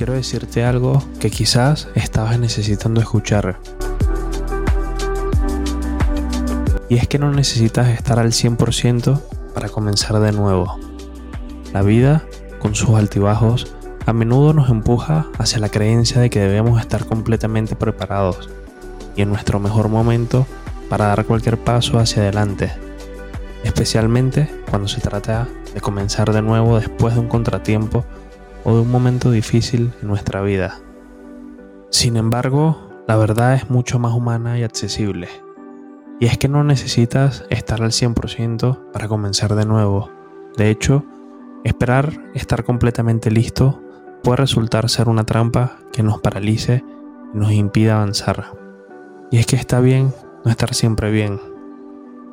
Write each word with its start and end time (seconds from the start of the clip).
quiero 0.00 0.14
decirte 0.14 0.64
algo 0.64 1.04
que 1.20 1.30
quizás 1.30 1.88
estabas 1.94 2.38
necesitando 2.38 3.02
escuchar. 3.02 3.60
Y 6.88 6.96
es 6.96 7.06
que 7.06 7.18
no 7.18 7.30
necesitas 7.30 7.88
estar 7.88 8.18
al 8.18 8.32
100% 8.32 9.20
para 9.52 9.68
comenzar 9.68 10.18
de 10.20 10.32
nuevo. 10.32 10.78
La 11.74 11.82
vida, 11.82 12.24
con 12.60 12.74
sus 12.74 12.96
altibajos, 12.96 13.74
a 14.06 14.14
menudo 14.14 14.54
nos 14.54 14.70
empuja 14.70 15.26
hacia 15.38 15.58
la 15.58 15.68
creencia 15.68 16.18
de 16.18 16.30
que 16.30 16.40
debemos 16.40 16.80
estar 16.80 17.04
completamente 17.04 17.76
preparados 17.76 18.48
y 19.16 19.20
en 19.20 19.28
nuestro 19.28 19.60
mejor 19.60 19.90
momento 19.90 20.46
para 20.88 21.08
dar 21.08 21.26
cualquier 21.26 21.58
paso 21.58 21.98
hacia 21.98 22.22
adelante, 22.22 22.72
especialmente 23.64 24.48
cuando 24.70 24.88
se 24.88 25.02
trata 25.02 25.46
de 25.74 25.82
comenzar 25.82 26.32
de 26.32 26.40
nuevo 26.40 26.78
después 26.78 27.12
de 27.12 27.20
un 27.20 27.28
contratiempo 27.28 28.06
o 28.64 28.74
de 28.74 28.80
un 28.80 28.90
momento 28.90 29.30
difícil 29.30 29.92
en 30.02 30.08
nuestra 30.08 30.40
vida. 30.42 30.78
Sin 31.90 32.16
embargo, 32.16 32.88
la 33.06 33.16
verdad 33.16 33.54
es 33.54 33.70
mucho 33.70 33.98
más 33.98 34.12
humana 34.14 34.58
y 34.58 34.62
accesible. 34.62 35.28
Y 36.20 36.26
es 36.26 36.38
que 36.38 36.48
no 36.48 36.62
necesitas 36.62 37.44
estar 37.50 37.82
al 37.82 37.90
100% 37.90 38.92
para 38.92 39.08
comenzar 39.08 39.54
de 39.54 39.66
nuevo. 39.66 40.10
De 40.56 40.70
hecho, 40.70 41.04
esperar 41.64 42.12
estar 42.34 42.64
completamente 42.64 43.30
listo 43.30 43.82
puede 44.22 44.36
resultar 44.36 44.88
ser 44.88 45.08
una 45.08 45.24
trampa 45.24 45.78
que 45.92 46.02
nos 46.02 46.20
paralice 46.20 46.84
y 47.34 47.38
nos 47.38 47.52
impida 47.52 47.96
avanzar. 47.96 48.52
Y 49.30 49.38
es 49.38 49.46
que 49.46 49.56
está 49.56 49.80
bien 49.80 50.12
no 50.44 50.50
estar 50.50 50.74
siempre 50.74 51.10
bien. 51.10 51.40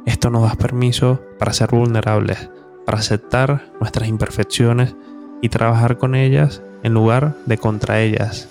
Esto 0.06 0.30
nos 0.30 0.44
da 0.44 0.56
permiso 0.56 1.22
para 1.40 1.54
ser 1.54 1.72
vulnerables, 1.72 2.50
para 2.86 3.00
aceptar 3.00 3.72
nuestras 3.80 4.08
imperfecciones 4.08 4.96
y 5.42 5.50
trabajar 5.50 5.98
con 5.98 6.16
ellas 6.16 6.62
en 6.84 6.94
lugar 6.94 7.36
de 7.46 7.58
contra 7.58 8.02
ellas. 8.02 8.50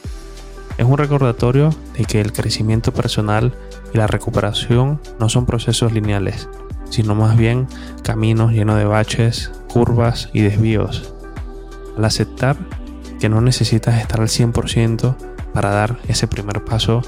Es 0.78 0.84
un 0.84 0.98
recordatorio 0.98 1.70
de 1.96 2.04
que 2.04 2.20
el 2.20 2.32
crecimiento 2.32 2.92
personal 2.92 3.54
y 3.94 3.98
la 3.98 4.06
recuperación 4.06 5.00
no 5.18 5.28
son 5.28 5.46
procesos 5.46 5.92
lineales, 5.92 6.48
sino 6.90 7.14
más 7.14 7.36
bien 7.36 7.66
caminos 8.02 8.52
llenos 8.52 8.76
de 8.76 8.84
baches, 8.84 9.52
curvas 9.68 10.28
y 10.32 10.42
desvíos. 10.42 11.14
Al 11.96 12.04
aceptar 12.04 12.56
que 13.18 13.28
no 13.28 13.40
necesitas 13.40 13.98
estar 14.00 14.20
al 14.20 14.28
100% 14.28 15.16
para 15.54 15.70
dar 15.70 15.98
ese 16.08 16.28
primer 16.28 16.64
paso, 16.64 17.02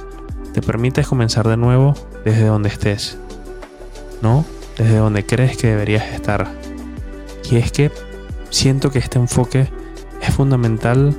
te 0.54 0.62
permites 0.62 1.06
comenzar 1.06 1.46
de 1.46 1.58
nuevo 1.58 1.94
desde 2.24 2.46
donde 2.46 2.70
estés, 2.70 3.18
no 4.22 4.46
desde 4.78 4.96
donde 4.96 5.26
crees 5.26 5.56
que 5.56 5.66
deberías 5.66 6.06
estar. 6.14 6.48
Y 7.50 7.56
es 7.56 7.70
que 7.72 7.90
siento 8.50 8.90
que 8.90 8.98
este 8.98 9.18
enfoque 9.18 9.68
es 10.20 10.34
fundamental 10.34 11.14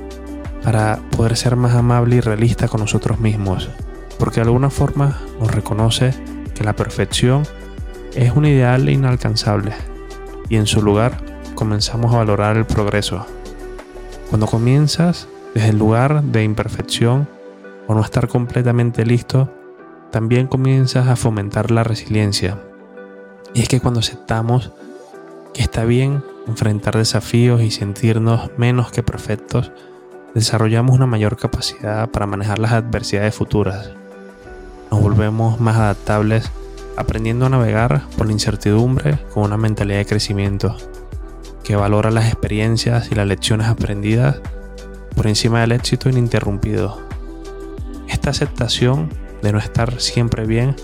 para 0.62 1.00
poder 1.16 1.36
ser 1.36 1.56
más 1.56 1.74
amable 1.74 2.16
y 2.16 2.20
realista 2.20 2.68
con 2.68 2.80
nosotros 2.80 3.20
mismos, 3.20 3.70
porque 4.18 4.36
de 4.36 4.46
alguna 4.46 4.70
forma 4.70 5.18
nos 5.38 5.50
reconoce 5.50 6.14
que 6.54 6.64
la 6.64 6.74
perfección 6.74 7.42
es 8.14 8.32
un 8.34 8.44
ideal 8.44 8.88
inalcanzable 8.88 9.72
y 10.48 10.56
en 10.56 10.66
su 10.66 10.82
lugar 10.82 11.16
comenzamos 11.54 12.12
a 12.12 12.18
valorar 12.18 12.56
el 12.56 12.66
progreso. 12.66 13.24
Cuando 14.28 14.46
comienzas 14.46 15.28
desde 15.54 15.70
el 15.70 15.78
lugar 15.78 16.22
de 16.22 16.44
imperfección 16.44 17.28
o 17.86 17.94
no 17.94 18.02
estar 18.02 18.28
completamente 18.28 19.04
listo, 19.04 19.52
también 20.10 20.46
comienzas 20.46 21.08
a 21.08 21.16
fomentar 21.16 21.70
la 21.70 21.84
resiliencia. 21.84 22.58
Y 23.54 23.62
es 23.62 23.68
que 23.68 23.80
cuando 23.80 24.00
aceptamos 24.00 24.72
que 25.52 25.62
está 25.62 25.84
bien 25.84 26.22
enfrentar 26.46 26.96
desafíos 26.96 27.62
y 27.62 27.70
sentirnos 27.70 28.50
menos 28.56 28.90
que 28.90 29.02
perfectos, 29.02 29.72
desarrollamos 30.34 30.96
una 30.96 31.06
mayor 31.06 31.36
capacidad 31.36 32.08
para 32.10 32.26
manejar 32.26 32.58
las 32.58 32.72
adversidades 32.72 33.34
futuras. 33.34 33.90
Nos 34.90 35.00
volvemos 35.00 35.60
más 35.60 35.76
adaptables 35.76 36.50
aprendiendo 36.96 37.46
a 37.46 37.50
navegar 37.50 38.02
por 38.16 38.26
la 38.26 38.32
incertidumbre 38.32 39.18
con 39.32 39.44
una 39.44 39.56
mentalidad 39.56 39.98
de 39.98 40.06
crecimiento 40.06 40.76
que 41.64 41.76
valora 41.76 42.10
las 42.10 42.26
experiencias 42.26 43.10
y 43.10 43.14
las 43.14 43.26
lecciones 43.26 43.68
aprendidas 43.68 44.40
por 45.14 45.26
encima 45.26 45.60
del 45.60 45.72
éxito 45.72 46.08
ininterrumpido. 46.08 47.00
Esta 48.08 48.30
aceptación 48.30 49.08
de 49.42 49.52
no 49.52 49.58
estar 49.58 50.00
siempre 50.00 50.46
bien 50.46 50.74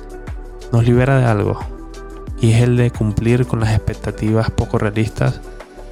nos 0.72 0.84
libera 0.84 1.18
de 1.18 1.24
algo, 1.24 1.58
y 2.40 2.52
es 2.52 2.62
el 2.62 2.76
de 2.76 2.90
cumplir 2.90 3.46
con 3.46 3.60
las 3.60 3.70
expectativas 3.70 4.50
poco 4.50 4.78
realistas, 4.78 5.40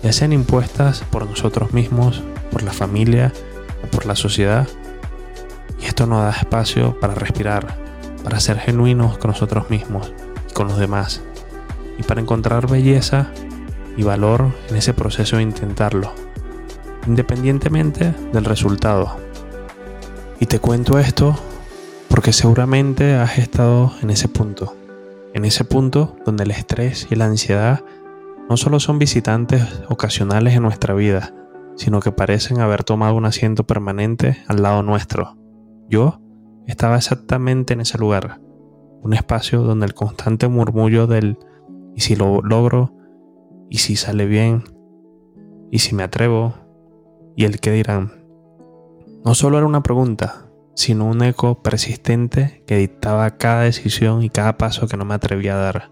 ya 0.02 0.12
sean 0.12 0.32
impuestas 0.32 1.02
por 1.10 1.26
nosotros 1.26 1.72
mismos, 1.72 2.22
por 2.50 2.62
la 2.62 2.72
familia 2.72 3.32
o 3.82 3.86
por 3.88 4.06
la 4.06 4.16
sociedad. 4.16 4.68
Y 5.80 5.86
esto 5.86 6.06
nos 6.06 6.22
da 6.22 6.30
espacio 6.30 6.98
para 7.00 7.14
respirar, 7.14 7.76
para 8.22 8.40
ser 8.40 8.58
genuinos 8.58 9.18
con 9.18 9.30
nosotros 9.30 9.70
mismos 9.70 10.12
y 10.50 10.52
con 10.52 10.68
los 10.68 10.78
demás, 10.78 11.22
y 11.98 12.02
para 12.02 12.20
encontrar 12.20 12.68
belleza 12.68 13.28
y 13.96 14.02
valor 14.02 14.52
en 14.68 14.76
ese 14.76 14.92
proceso 14.92 15.36
de 15.36 15.42
intentarlo, 15.42 16.12
independientemente 17.06 18.14
del 18.32 18.44
resultado. 18.44 19.16
Y 20.40 20.46
te 20.46 20.58
cuento 20.58 20.98
esto 20.98 21.38
porque 22.08 22.32
seguramente 22.32 23.14
has 23.14 23.38
estado 23.38 23.92
en 24.02 24.10
ese 24.10 24.28
punto, 24.28 24.76
en 25.34 25.44
ese 25.44 25.64
punto 25.64 26.16
donde 26.24 26.44
el 26.44 26.52
estrés 26.52 27.08
y 27.10 27.16
la 27.16 27.26
ansiedad 27.26 27.84
no 28.48 28.56
solo 28.56 28.80
son 28.80 28.98
visitantes 28.98 29.82
ocasionales 29.88 30.54
en 30.54 30.62
nuestra 30.62 30.94
vida, 30.94 31.34
sino 31.76 32.00
que 32.00 32.12
parecen 32.12 32.60
haber 32.60 32.84
tomado 32.84 33.16
un 33.16 33.26
asiento 33.26 33.64
permanente 33.64 34.38
al 34.46 34.62
lado 34.62 34.82
nuestro. 34.82 35.36
Yo 35.88 36.20
estaba 36.66 36.96
exactamente 36.96 37.74
en 37.74 37.80
ese 37.80 37.98
lugar, 37.98 38.40
un 39.02 39.12
espacio 39.12 39.62
donde 39.62 39.86
el 39.86 39.94
constante 39.94 40.48
murmullo 40.48 41.06
del 41.06 41.38
¿y 41.94 42.00
si 42.00 42.16
lo 42.16 42.40
logro? 42.40 42.92
y 43.70 43.78
si 43.78 43.96
sale 43.96 44.26
bien, 44.26 44.62
y 45.70 45.80
si 45.80 45.96
me 45.96 46.04
atrevo, 46.04 46.54
y 47.34 47.44
el 47.44 47.58
que 47.58 47.72
dirán. 47.72 48.24
No 49.24 49.34
solo 49.34 49.58
era 49.58 49.66
una 49.66 49.82
pregunta, 49.82 50.43
sino 50.74 51.06
un 51.06 51.22
eco 51.22 51.62
persistente 51.62 52.62
que 52.66 52.76
dictaba 52.76 53.36
cada 53.36 53.62
decisión 53.62 54.22
y 54.22 54.30
cada 54.30 54.58
paso 54.58 54.86
que 54.86 54.96
no 54.96 55.04
me 55.04 55.14
atrevía 55.14 55.54
a 55.54 55.62
dar. 55.62 55.90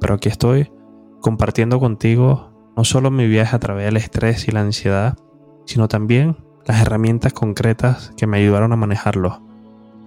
Pero 0.00 0.14
aquí 0.14 0.28
estoy, 0.28 0.72
compartiendo 1.20 1.78
contigo 1.80 2.50
no 2.76 2.84
solo 2.84 3.10
mi 3.10 3.26
viaje 3.26 3.56
a 3.56 3.58
través 3.58 3.86
del 3.86 3.96
estrés 3.96 4.46
y 4.46 4.52
la 4.52 4.60
ansiedad, 4.60 5.16
sino 5.66 5.88
también 5.88 6.36
las 6.64 6.80
herramientas 6.80 7.32
concretas 7.32 8.12
que 8.16 8.26
me 8.26 8.38
ayudaron 8.38 8.72
a 8.72 8.76
manejarlo. 8.76 9.42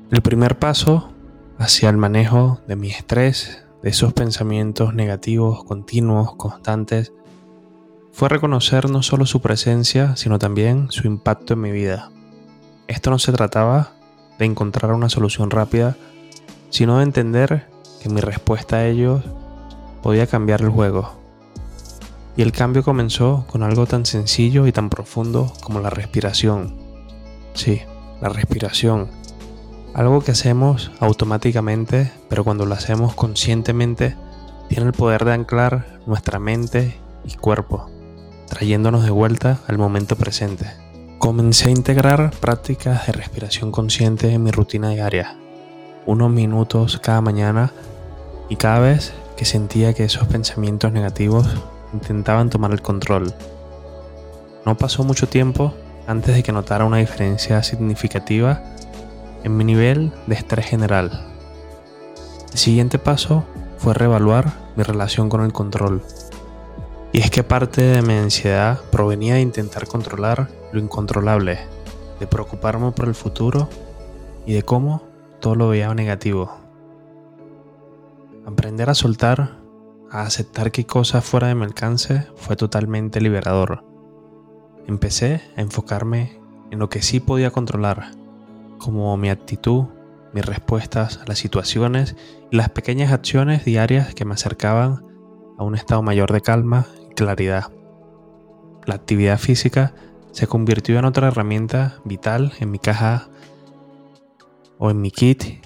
El 0.10 0.22
primer 0.22 0.58
paso 0.58 1.12
hacia 1.58 1.90
el 1.90 1.98
manejo 1.98 2.62
de 2.68 2.76
mi 2.76 2.90
estrés, 2.90 3.66
de 3.84 3.90
esos 3.90 4.14
pensamientos 4.14 4.94
negativos 4.94 5.64
continuos, 5.64 6.36
constantes, 6.36 7.14
fue 8.12 8.30
reconocer 8.30 8.90
no 8.90 9.04
solo 9.04 9.26
su 9.26 9.42
presencia, 9.42 10.16
sino 10.16 10.40
también 10.40 10.92
su 10.92 11.08
impacto 11.08 11.54
en 11.54 11.62
mi 11.62 11.72
vida. 11.72 12.12
Esto 12.92 13.10
no 13.10 13.20
se 13.20 13.32
trataba 13.32 13.94
de 14.38 14.44
encontrar 14.44 14.92
una 14.92 15.08
solución 15.08 15.50
rápida, 15.50 15.96
sino 16.70 16.98
de 16.98 17.04
entender 17.04 17.68
que 18.02 18.10
mi 18.10 18.20
respuesta 18.20 18.76
a 18.76 18.86
ellos 18.86 19.24
podía 20.04 20.28
cambiar 20.28 20.62
el 20.62 20.70
juego. 20.70 21.14
Y 22.36 22.42
el 22.42 22.52
cambio 22.52 22.84
comenzó 22.84 23.46
con 23.50 23.64
algo 23.64 23.86
tan 23.86 24.06
sencillo 24.06 24.68
y 24.68 24.74
tan 24.74 24.90
profundo 24.90 25.54
como 25.64 25.80
la 25.80 25.90
respiración. 25.90 26.76
Sí, 27.54 27.82
la 28.22 28.28
respiración 28.28 29.08
algo 29.94 30.22
que 30.22 30.32
hacemos 30.32 30.92
automáticamente, 31.00 32.12
pero 32.30 32.44
cuando 32.44 32.66
lo 32.66 32.74
hacemos 32.76 33.16
conscientemente, 33.16 34.18
tiene 34.68 34.88
el 34.88 34.94
poder 34.94 35.24
de 35.24 35.34
anclar 35.34 36.00
nuestra 36.06 36.40
mente 36.40 36.98
y 37.24 37.36
cuerpo, 37.36 37.90
trayéndonos 38.50 39.06
de 39.06 39.12
vuelta 39.12 39.60
al 39.68 39.78
momento 39.78 40.18
presente. 40.18 40.81
Comencé 41.22 41.68
a 41.68 41.72
integrar 41.72 42.32
prácticas 42.40 43.06
de 43.06 43.14
respiración 43.14 43.72
consciente 43.72 44.34
en 44.34 44.42
mi 44.42 44.50
rutina 44.50 44.90
diaria, 44.90 45.36
unos 46.08 46.32
minutos 46.32 46.98
cada 46.98 47.22
mañana 47.22 47.72
y 48.50 48.56
cada 48.56 48.80
vez 48.80 49.14
que 49.38 49.46
sentía 49.46 49.94
que 49.94 50.04
esos 50.04 50.28
pensamientos 50.28 50.92
negativos 50.92 51.48
intentaban 51.94 52.50
tomar 52.50 52.72
el 52.72 52.82
control. 52.82 53.36
No 54.66 54.76
pasó 54.80 55.04
mucho 55.04 55.28
tiempo 55.30 55.76
antes 56.08 56.34
de 56.34 56.42
que 56.42 56.52
notara 56.52 56.86
una 56.86 56.98
diferencia 56.98 57.62
significativa 57.62 58.64
en 59.44 59.56
mi 59.56 59.64
nivel 59.64 60.12
de 60.26 60.34
estrés 60.34 60.66
general. 60.66 61.28
El 62.52 62.58
siguiente 62.58 62.98
paso 62.98 63.46
fue 63.78 63.94
reevaluar 63.94 64.54
mi 64.76 64.82
relación 64.82 65.30
con 65.30 65.42
el 65.42 65.54
control. 65.54 66.02
Y 67.14 67.20
es 67.20 67.30
que 67.30 67.44
parte 67.44 67.82
de 67.82 68.02
mi 68.02 68.14
ansiedad 68.14 68.80
provenía 68.90 69.34
de 69.34 69.42
intentar 69.42 69.86
controlar 69.86 70.50
lo 70.72 70.80
incontrolable, 70.80 71.60
de 72.22 72.28
preocuparme 72.28 72.92
por 72.92 73.08
el 73.08 73.16
futuro 73.16 73.68
y 74.46 74.54
de 74.54 74.64
cómo 74.64 75.04
todo 75.42 75.56
lo 75.56 75.68
veía 75.68 75.94
negativo. 75.94 76.58
Aprender 78.46 78.90
a 78.90 78.96
soltar, 78.96 79.58
a 80.10 80.22
aceptar 80.22 80.72
que 80.72 80.86
cosas 80.86 81.26
fuera 81.26 81.48
de 81.48 81.56
mi 81.56 81.64
alcance 81.64 82.28
fue 82.38 82.56
totalmente 82.56 83.20
liberador. 83.20 83.84
Empecé 84.88 85.42
a 85.58 85.62
enfocarme 85.62 86.40
en 86.72 86.80
lo 86.80 86.90
que 86.90 87.02
sí 87.02 87.20
podía 87.20 87.52
controlar, 87.52 88.12
como 88.78 89.18
mi 89.18 89.30
actitud, 89.30 89.86
mis 90.34 90.46
respuestas 90.46 91.18
a 91.18 91.26
las 91.28 91.40
situaciones 91.40 92.16
y 92.52 92.56
las 92.56 92.70
pequeñas 92.70 93.12
acciones 93.12 93.66
diarias 93.66 94.16
que 94.16 94.24
me 94.24 94.34
acercaban 94.34 95.06
a 95.58 95.64
un 95.64 95.76
estado 95.76 96.02
mayor 96.02 96.32
de 96.32 96.40
calma 96.40 96.88
claridad. 97.16 97.72
La 98.86 98.96
actividad 98.96 99.38
física 99.38 99.94
se 100.32 100.48
convirtió 100.48 100.98
en 100.98 101.06
otra 101.06 101.28
herramienta 101.28 102.00
vital 102.04 102.54
en 102.60 102.72
mi 102.72 102.80
caja 102.80 103.30
o 104.78 104.90
en 104.90 105.02
mi 105.02 105.12
kit 105.12 105.66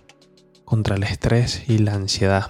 contra 0.66 0.96
el 0.96 1.04
estrés 1.04 1.70
y 1.70 1.78
la 1.78 1.94
ansiedad. 1.94 2.50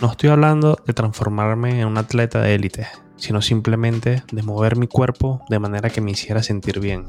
No 0.00 0.10
estoy 0.10 0.30
hablando 0.30 0.76
de 0.86 0.92
transformarme 0.92 1.80
en 1.80 1.86
un 1.86 1.98
atleta 1.98 2.40
de 2.40 2.54
élite, 2.54 2.86
sino 3.16 3.42
simplemente 3.42 4.22
de 4.30 4.42
mover 4.42 4.76
mi 4.76 4.86
cuerpo 4.86 5.44
de 5.48 5.58
manera 5.58 5.90
que 5.90 6.00
me 6.00 6.10
hiciera 6.10 6.42
sentir 6.42 6.80
bien, 6.80 7.06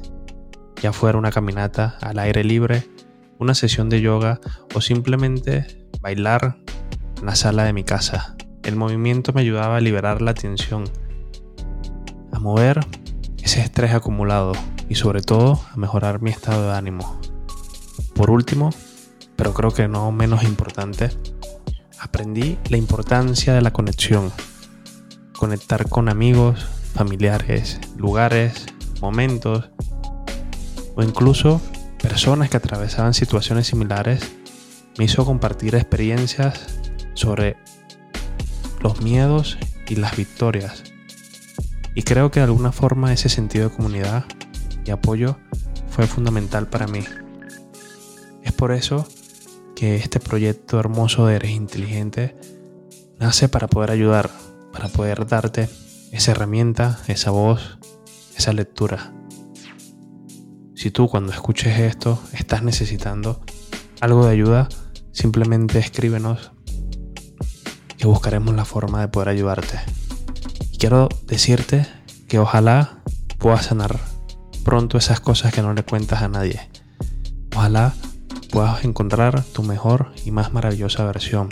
ya 0.81 0.94
fuera 0.94 1.18
una 1.18 1.31
caminata 1.31 1.98
al 2.01 2.19
aire 2.19 2.44
libre, 2.44 2.88
una 3.38 3.54
sesión 3.54 3.89
de 3.89 4.01
yoga 4.01 4.39
o 4.74 4.81
simplemente 4.81 5.88
bailar 6.01 6.57
en 7.19 7.25
la 7.25 7.36
sala 7.36 7.63
de 7.63 7.74
mi 7.74 7.83
casa. 7.83 8.36
El 8.69 8.75
movimiento 8.75 9.33
me 9.33 9.42
ayudaba 9.42 9.77
a 9.77 9.81
liberar 9.81 10.21
la 10.21 10.36
tensión, 10.36 10.83
a 12.31 12.38
mover 12.38 12.86
ese 13.42 13.62
estrés 13.62 13.95
acumulado 13.95 14.51
y 14.88 14.94
sobre 14.94 15.24
todo 15.24 15.60
a 15.74 15.75
mejorar 15.75 16.21
mi 16.21 16.30
estado 16.30 16.69
de 16.69 16.77
ánimo. 16.77 17.19
Por 18.13 18.30
último, 18.30 18.69
pero 19.36 19.56
creo 19.56 19.71
que 19.71 19.88
no 19.88 20.12
menos 20.12 20.44
importante, 20.44 21.10
aprendí 22.00 22.60
la 22.69 22.77
importancia 22.77 23.56
de 23.56 23.62
la 23.63 23.74
conexión. 23.74 24.31
Conectar 25.36 25.89
con 25.89 26.07
amigos, 26.07 26.63
familiares, 26.94 27.80
lugares, 27.98 28.68
momentos 29.01 29.71
o 30.95 31.01
incluso 31.01 31.60
personas 32.00 32.51
que 32.51 32.57
atravesaban 32.57 33.16
situaciones 33.16 33.66
similares 33.66 34.31
me 35.00 35.06
hizo 35.06 35.25
compartir 35.25 35.74
experiencias 35.74 36.68
sobre 37.16 37.57
los 38.81 39.02
miedos 39.02 39.58
y 39.88 39.96
las 39.96 40.16
victorias. 40.16 40.84
Y 41.96 42.04
creo 42.04 42.31
que 42.31 42.40
de 42.40 42.46
alguna 42.46 42.72
forma 42.72 43.14
ese 43.14 43.30
sentido 43.30 43.70
de 43.70 43.76
comunidad 43.76 44.26
y 44.86 44.92
apoyo 44.92 45.38
fue 45.90 46.08
fundamental 46.08 46.68
para 46.68 46.88
mí. 46.88 47.04
Es 48.44 48.54
por 48.54 48.72
eso 48.72 49.08
que 49.76 49.96
este 49.96 50.20
proyecto 50.20 50.80
hermoso 50.80 51.26
de 51.26 51.36
Eres 51.36 51.52
Inteligente 51.52 52.36
nace 53.20 53.50
para 53.50 53.68
poder 53.68 53.92
ayudar, 53.92 54.30
para 54.72 54.88
poder 54.88 55.28
darte 55.28 55.70
esa 56.12 56.31
herramienta, 56.31 57.00
esa 57.08 57.31
voz, 57.31 57.80
esa 58.38 58.54
lectura. 58.54 59.14
Si 60.76 60.92
tú 60.92 61.10
cuando 61.10 61.34
escuches 61.34 61.80
esto 61.80 62.22
estás 62.34 62.64
necesitando 62.64 63.42
algo 64.00 64.26
de 64.26 64.31
ayuda, 64.31 64.70
simplemente 65.12 65.80
escríbenos 65.80 66.52
que 68.00 68.07
buscaremos 68.07 68.56
la 68.56 68.66
forma 68.66 69.01
de 69.01 69.10
poder 69.10 69.30
ayudarte. 69.30 69.78
Y 70.72 70.78
quiero 70.78 71.10
decirte 71.28 71.86
que 72.28 72.40
ojalá 72.40 73.04
puedas 73.38 73.66
sanar 73.66 74.00
pronto 74.63 74.98
esas 74.98 75.19
cosas 75.19 75.54
que 75.54 75.62
no 75.62 75.74
le 75.74 75.84
cuentas 75.84 76.22
a 76.22 76.30
nadie. 76.30 76.62
Ojalá 77.56 77.94
puedas 78.51 78.86
encontrar 78.86 79.44
tu 79.44 79.63
mejor 79.63 80.13
y 80.25 80.31
más 80.31 80.54
maravillosa 80.54 81.04
versión. 81.04 81.50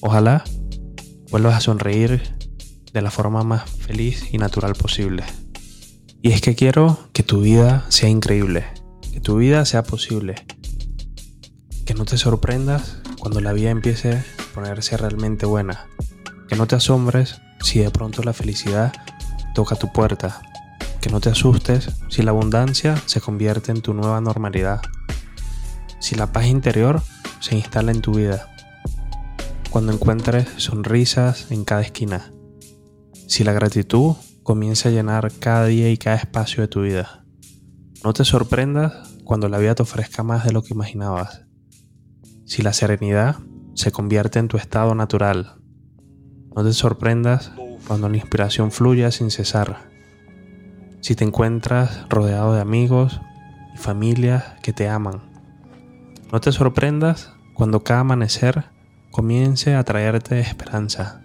Ojalá 0.00 0.44
vuelvas 1.30 1.56
a 1.56 1.60
sonreír 1.60 2.22
de 2.92 3.02
la 3.02 3.10
forma 3.10 3.44
más 3.44 3.68
feliz 3.70 4.32
y 4.32 4.38
natural 4.38 4.74
posible. 4.74 5.24
Y 6.22 6.32
es 6.32 6.40
que 6.40 6.54
quiero 6.54 6.98
que 7.12 7.22
tu 7.22 7.42
vida 7.42 7.84
sea 7.90 8.08
increíble, 8.08 8.64
que 9.12 9.20
tu 9.20 9.36
vida 9.36 9.64
sea 9.66 9.82
posible, 9.82 10.36
que 11.84 11.94
no 11.94 12.06
te 12.06 12.16
sorprendas 12.16 12.98
cuando 13.18 13.40
la 13.40 13.52
vida 13.52 13.70
empiece 13.70 14.22
ponerse 14.50 14.96
realmente 14.96 15.46
buena, 15.46 15.86
que 16.48 16.56
no 16.56 16.66
te 16.66 16.76
asombres 16.76 17.40
si 17.60 17.80
de 17.80 17.90
pronto 17.90 18.22
la 18.22 18.32
felicidad 18.32 18.92
toca 19.54 19.76
tu 19.76 19.92
puerta, 19.92 20.42
que 21.00 21.10
no 21.10 21.20
te 21.20 21.30
asustes 21.30 21.90
si 22.08 22.22
la 22.22 22.30
abundancia 22.30 22.96
se 23.06 23.20
convierte 23.20 23.72
en 23.72 23.82
tu 23.82 23.94
nueva 23.94 24.20
normalidad. 24.20 24.80
Si 25.98 26.14
la 26.14 26.32
paz 26.32 26.46
interior 26.46 27.02
se 27.40 27.56
instala 27.56 27.92
en 27.92 28.00
tu 28.00 28.14
vida, 28.14 28.48
cuando 29.70 29.92
encuentres 29.92 30.48
sonrisas 30.56 31.50
en 31.50 31.64
cada 31.64 31.82
esquina, 31.82 32.30
si 33.26 33.44
la 33.44 33.52
gratitud 33.52 34.16
comienza 34.42 34.88
a 34.88 34.92
llenar 34.92 35.30
cada 35.38 35.66
día 35.66 35.90
y 35.90 35.96
cada 35.96 36.16
espacio 36.16 36.62
de 36.62 36.68
tu 36.68 36.82
vida. 36.82 37.24
No 38.02 38.12
te 38.12 38.24
sorprendas 38.24 39.14
cuando 39.24 39.48
la 39.48 39.58
vida 39.58 39.74
te 39.74 39.82
ofrezca 39.82 40.22
más 40.22 40.44
de 40.44 40.52
lo 40.52 40.62
que 40.62 40.74
imaginabas. 40.74 41.42
Si 42.46 42.62
la 42.62 42.72
serenidad 42.72 43.36
se 43.74 43.92
convierte 43.92 44.38
en 44.38 44.48
tu 44.48 44.56
estado 44.56 44.94
natural. 44.94 45.56
No 46.54 46.64
te 46.64 46.72
sorprendas 46.72 47.52
cuando 47.86 48.08
la 48.08 48.16
inspiración 48.16 48.70
fluya 48.70 49.10
sin 49.10 49.30
cesar. 49.30 49.90
Si 51.00 51.14
te 51.14 51.24
encuentras 51.24 52.06
rodeado 52.08 52.54
de 52.54 52.60
amigos 52.60 53.20
y 53.74 53.78
familias 53.78 54.44
que 54.62 54.72
te 54.72 54.88
aman 54.88 55.30
no 56.32 56.40
te 56.40 56.52
sorprendas 56.52 57.34
cuando 57.54 57.82
cada 57.82 58.00
amanecer 58.00 58.66
comience 59.10 59.74
a 59.74 59.82
traerte 59.82 60.38
esperanza, 60.38 61.20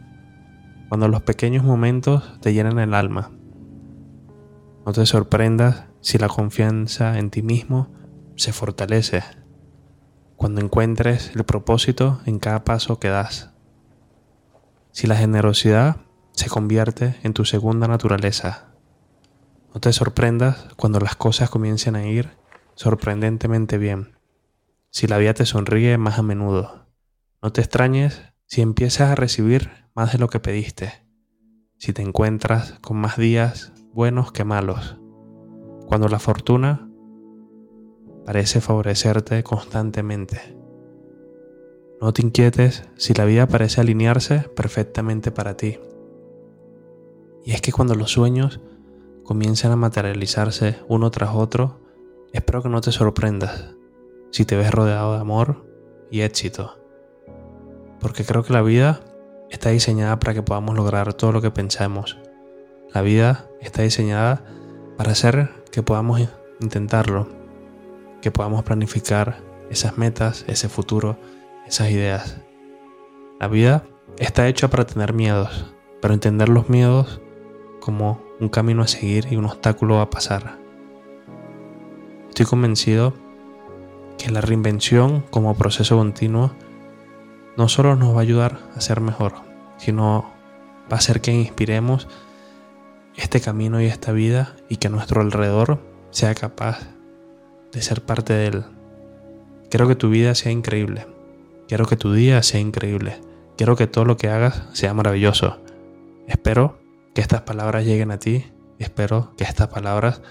cuando 0.90 1.08
los 1.08 1.22
pequeños 1.22 1.64
momentos 1.64 2.40
te 2.42 2.54
llenan 2.54 2.80
el 2.80 2.96
alma. 2.96 3.30
No 4.84 4.94
te 4.94 5.06
sorprendas 5.06 5.86
si 6.02 6.18
la 6.18 6.28
confianza 6.28 7.20
en 7.20 7.30
ti 7.30 7.44
mismo 7.44 7.94
se 8.36 8.52
fortalece, 8.52 9.22
cuando 10.36 10.62
encuentres 10.62 11.32
el 11.36 11.44
propósito 11.44 12.22
en 12.26 12.40
cada 12.40 12.64
paso 12.64 13.00
que 13.00 13.10
das. 13.10 13.52
Si 14.92 15.08
la 15.08 15.16
generosidad 15.16 15.98
se 16.32 16.50
convierte 16.50 17.16
en 17.24 17.34
tu 17.34 17.46
segunda 17.46 17.88
naturaleza. 17.88 18.74
No 19.74 19.80
te 19.80 19.92
sorprendas 19.94 20.68
cuando 20.76 21.00
las 21.00 21.16
cosas 21.16 21.50
comiencen 21.50 21.96
a 21.96 22.06
ir 22.06 22.30
sorprendentemente 22.76 23.78
bien 23.78 24.16
si 24.96 25.08
la 25.08 25.18
vida 25.18 25.34
te 25.34 25.46
sonríe 25.46 25.98
más 25.98 26.20
a 26.20 26.22
menudo. 26.22 26.88
No 27.42 27.52
te 27.52 27.60
extrañes 27.60 28.22
si 28.46 28.62
empiezas 28.62 29.12
a 29.12 29.16
recibir 29.16 29.70
más 29.94 30.14
de 30.14 30.20
lo 30.20 30.30
que 30.30 30.40
pediste, 30.40 31.06
si 31.78 31.92
te 31.92 32.02
encuentras 32.02 32.80
con 32.80 32.96
más 32.96 33.18
días 33.18 33.74
buenos 33.92 34.32
que 34.32 34.46
malos, 34.46 34.98
cuando 35.88 36.08
la 36.08 36.20
fortuna 36.20 36.90
parece 38.26 38.60
favorecerte 38.60 39.44
constantemente. 39.44 40.42
No 42.02 42.12
te 42.12 42.22
inquietes 42.22 42.84
si 42.98 43.14
la 43.14 43.26
vida 43.26 43.48
parece 43.48 43.82
alinearse 43.82 44.40
perfectamente 44.56 45.32
para 45.32 45.56
ti. 45.56 45.80
Y 47.46 47.52
es 47.52 47.62
que 47.62 47.72
cuando 47.72 47.96
los 47.96 48.12
sueños 48.12 48.60
comienzan 49.24 49.72
a 49.72 49.76
materializarse 49.76 50.80
uno 50.88 51.12
tras 51.12 51.36
otro, 51.36 51.80
espero 52.34 52.62
que 52.62 52.70
no 52.70 52.82
te 52.82 52.92
sorprendas 52.92 53.76
si 54.32 54.46
te 54.46 54.58
ves 54.58 54.72
rodeado 54.72 55.14
de 55.14 55.20
amor 55.20 55.66
y 56.12 56.22
éxito. 56.22 56.78
Porque 58.00 58.26
creo 58.26 58.44
que 58.44 58.54
la 58.54 58.62
vida 58.62 59.02
está 59.50 59.70
diseñada 59.70 60.20
para 60.20 60.34
que 60.34 60.44
podamos 60.44 60.76
lograr 60.76 61.14
todo 61.14 61.32
lo 61.32 61.42
que 61.42 61.52
pensamos. 61.52 62.18
La 62.94 63.02
vida 63.02 63.48
está 63.62 63.84
diseñada 63.84 64.44
para 64.98 65.12
hacer 65.12 65.50
que 65.72 65.84
podamos 65.84 66.22
intentarlo, 66.60 67.28
que 68.26 68.32
podamos 68.32 68.64
planificar 68.64 69.38
esas 69.70 70.00
metas, 70.00 70.46
ese 70.48 70.68
futuro, 70.68 71.16
esas 71.68 71.92
ideas. 71.92 72.38
La 73.40 73.48
vida 73.48 73.84
está 74.18 74.48
hecha 74.48 74.68
para 74.68 74.88
tener 74.88 75.14
miedos, 75.14 75.76
pero 76.02 76.16
entender 76.16 76.50
los 76.50 76.68
miedos 76.68 77.22
como 77.82 78.20
un 78.40 78.50
camino 78.50 78.82
a 78.82 78.88
seguir 78.88 79.28
y 79.30 79.36
un 79.36 79.46
obstáculo 79.46 80.02
a 80.02 80.10
pasar. 80.10 80.58
Estoy 82.30 82.48
convencido 82.48 83.14
que 84.18 84.32
la 84.32 84.42
reinvención 84.42 85.24
como 85.30 85.54
proceso 85.54 85.96
continuo 85.96 86.52
no 87.58 87.70
solo 87.70 87.96
nos 87.96 88.16
va 88.16 88.22
a 88.22 88.24
ayudar 88.24 88.58
a 88.76 88.82
ser 88.82 89.02
mejor, 89.02 89.34
sino 89.78 90.32
va 90.92 90.96
a 90.96 91.00
hacer 91.00 91.22
que 91.22 91.32
inspiremos 91.32 92.08
este 93.18 93.40
camino 93.40 93.80
y 93.82 93.86
esta 93.86 94.14
vida 94.14 94.56
y 94.68 94.78
que 94.78 94.90
nuestro 94.90 95.22
alrededor 95.22 95.80
sea 96.10 96.34
capaz 96.34 96.95
de 97.76 97.82
ser 97.82 98.02
parte 98.04 98.34
de 98.34 98.48
él. 98.48 98.64
Quiero 99.70 99.88
que 99.88 99.96
tu 99.96 100.10
vida 100.10 100.34
sea 100.34 100.52
increíble. 100.52 101.06
Quiero 101.68 101.86
que 101.86 101.98
tu 101.98 102.14
día 102.14 102.42
sea 102.42 102.62
increíble. 102.62 103.20
Quiero 103.58 103.76
que 103.76 103.86
todo 103.86 104.06
lo 104.06 104.16
que 104.16 104.30
hagas 104.30 104.64
sea 104.72 104.94
maravilloso. 104.94 105.60
Espero 106.26 106.80
que 107.14 107.22
estas 107.22 107.42
palabras 107.42 107.86
lleguen 107.86 108.12
a 108.12 108.18
ti. 108.18 108.46
Espero 108.80 109.34
que 109.36 109.44
estas 109.44 109.68
palabras 109.68 110.22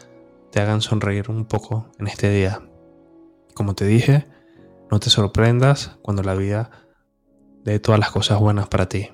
te 0.50 0.60
hagan 0.60 0.80
sonreír 0.80 1.30
un 1.30 1.44
poco 1.44 1.90
en 1.98 2.06
este 2.06 2.30
día. 2.30 2.62
Como 3.54 3.74
te 3.74 3.84
dije, 3.84 4.26
no 4.90 4.98
te 4.98 5.10
sorprendas 5.10 5.98
cuando 6.00 6.22
la 6.22 6.34
vida 6.34 6.70
dé 7.62 7.78
todas 7.78 8.00
las 8.00 8.10
cosas 8.10 8.40
buenas 8.40 8.68
para 8.68 8.88
ti. 8.88 9.10